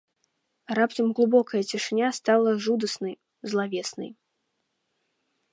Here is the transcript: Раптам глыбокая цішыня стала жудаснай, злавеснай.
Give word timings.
Раптам 0.79 1.07
глыбокая 1.19 1.61
цішыня 1.71 2.09
стала 2.19 2.49
жудаснай, 2.65 3.15
злавеснай. 3.53 4.11